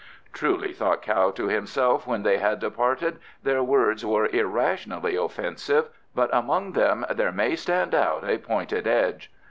[0.33, 6.31] "Truly," thought Kao to himself when they had departed, "their words were irrationally offensive, but
[6.35, 9.31] among them there may stand out a pointed edge.